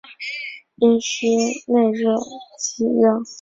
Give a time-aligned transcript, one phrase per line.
[0.77, 2.17] 阴虚内热
[2.57, 3.21] 忌用。